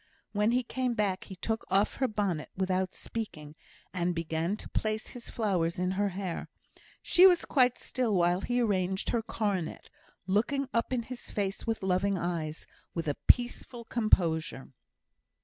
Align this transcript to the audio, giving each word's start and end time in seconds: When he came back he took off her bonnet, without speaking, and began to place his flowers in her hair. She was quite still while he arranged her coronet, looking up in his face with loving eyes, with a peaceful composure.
When 0.31 0.49
he 0.49 0.63
came 0.63 0.95
back 0.95 1.25
he 1.25 1.35
took 1.35 1.63
off 1.69 1.97
her 1.97 2.07
bonnet, 2.07 2.49
without 2.57 2.95
speaking, 2.95 3.53
and 3.93 4.15
began 4.15 4.57
to 4.57 4.69
place 4.69 5.09
his 5.09 5.29
flowers 5.29 5.77
in 5.77 5.91
her 5.91 6.09
hair. 6.09 6.49
She 7.03 7.27
was 7.27 7.45
quite 7.45 7.77
still 7.77 8.15
while 8.15 8.41
he 8.41 8.61
arranged 8.61 9.09
her 9.11 9.21
coronet, 9.21 9.91
looking 10.25 10.67
up 10.73 10.91
in 10.91 11.03
his 11.03 11.29
face 11.29 11.67
with 11.67 11.83
loving 11.83 12.17
eyes, 12.17 12.65
with 12.95 13.07
a 13.07 13.13
peaceful 13.27 13.83
composure. 13.83 14.69